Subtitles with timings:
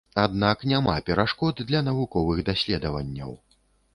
[0.21, 3.37] Аднак няма перашкод для навуковых даследаванняў.